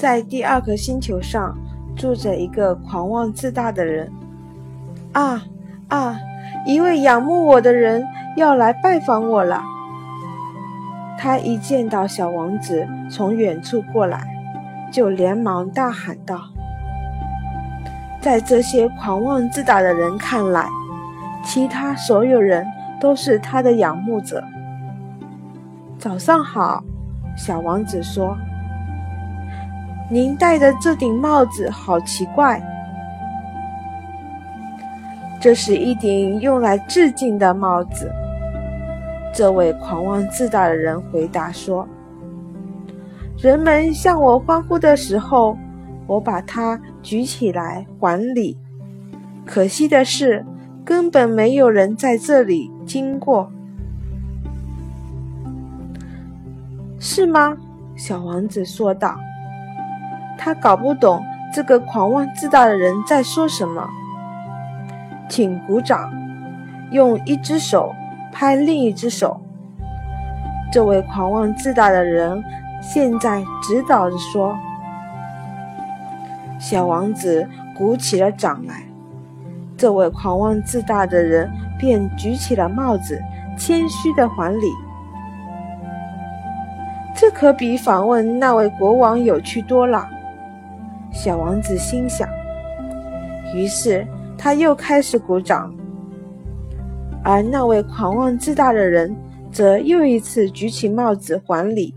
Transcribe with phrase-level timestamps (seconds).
[0.00, 1.54] 在第二颗星球上
[1.94, 4.10] 住着一个狂妄自大的人。
[5.12, 5.42] 啊
[5.88, 6.16] 啊！
[6.64, 8.02] 一位仰慕我的人
[8.34, 9.62] 要来拜访我了。
[11.18, 14.26] 他一见到小王子从远处过来，
[14.90, 16.40] 就连忙大喊道
[18.22, 20.66] ：“在这些狂妄自大的人看来，
[21.44, 22.66] 其他所有人
[22.98, 24.42] 都是他的仰慕者。”
[26.00, 26.82] 早上好，
[27.36, 28.34] 小王子说
[30.10, 32.60] ：“您戴的这顶帽子好奇怪。”
[35.40, 38.12] 这是一顶用来致敬的帽子。
[39.32, 41.88] 这位狂妄自大的人回答说
[43.40, 45.56] ：“人们向我欢呼的时候，
[46.06, 48.58] 我把它举起来还礼。
[49.46, 50.44] 可惜的是，
[50.84, 53.50] 根本没有人在这里经过。”
[57.00, 57.56] 是吗？
[57.96, 59.16] 小王子说道。
[60.42, 63.86] 他搞不懂这个狂妄自大的人在说什么。
[65.28, 66.10] 请鼓掌，
[66.90, 67.94] 用一只手
[68.32, 69.38] 拍另一只手。
[70.72, 72.42] 这位狂妄自大的人
[72.80, 74.56] 现在指导着说
[76.58, 77.46] ：“小王子
[77.76, 78.82] 鼓起了掌来。”
[79.76, 83.20] 这位狂妄自大的人便举起了帽子，
[83.58, 84.72] 谦虚的还礼。
[87.14, 90.08] 这可比访问那位国王有趣多了，
[91.12, 92.28] 小王子心想。
[93.54, 94.06] 于是。
[94.42, 95.70] 他又开始鼓掌，
[97.22, 99.14] 而那位狂妄自大的人
[99.52, 101.94] 则又一次举起帽子还礼。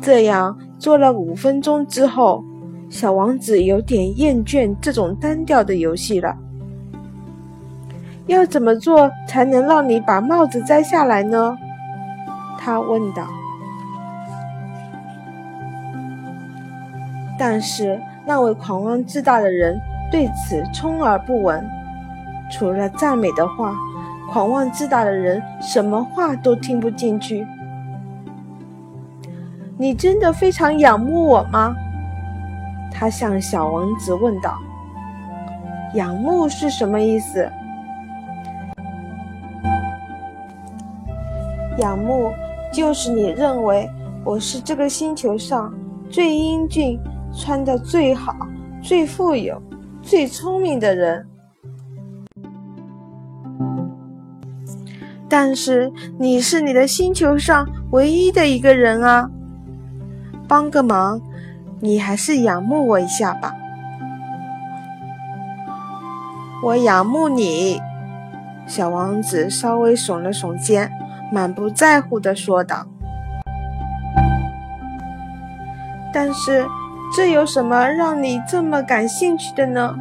[0.00, 2.42] 这样做了五分钟之后，
[2.90, 6.36] 小王子有点厌倦这种单调的游戏了。
[8.26, 11.56] 要怎么做才能让你把帽子摘下来呢？
[12.58, 13.24] 他问道。
[17.38, 19.80] 但是那位狂妄自大的人。
[20.10, 21.62] 对此充耳不闻，
[22.50, 23.74] 除了赞美的话，
[24.32, 27.46] 狂妄自大的人什么话都听不进去。
[29.76, 31.76] 你真的非常仰慕我吗？
[32.90, 34.56] 他向小王子问道。
[35.92, 37.46] 仰慕是什么意思？
[41.76, 42.32] 仰慕
[42.72, 43.90] 就是你认为
[44.24, 45.70] 我是这个星球上
[46.08, 46.98] 最英俊、
[47.34, 48.34] 穿的最好、
[48.82, 49.60] 最富有。
[50.00, 51.26] 最聪明的人，
[55.28, 59.28] 但是你是你的星球上唯一的一个人啊！
[60.46, 61.20] 帮个忙，
[61.80, 63.54] 你还是仰慕我一下吧。
[66.62, 67.82] 我仰慕你，
[68.66, 70.90] 小王子稍微耸了耸肩，
[71.30, 72.86] 满不在乎的说道。
[76.14, 76.66] 但是。
[77.14, 79.94] 这有什么让你这么感兴趣的呢？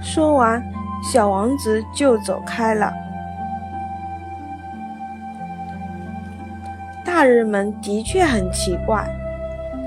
[0.00, 0.62] 说完，
[1.12, 2.92] 小王子就走开了。
[7.04, 9.06] 大人们的确很奇怪。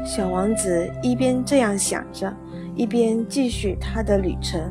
[0.03, 2.31] 小王子一边这样想着，
[2.75, 4.61] 一边继续他的旅程。